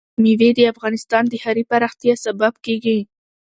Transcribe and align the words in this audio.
مېوې 0.21 0.49
د 0.55 0.59
افغانستان 0.73 1.23
د 1.27 1.33
ښاري 1.43 1.63
پراختیا 1.71 2.13
سبب 2.25 2.53
کېږي. 2.65 2.99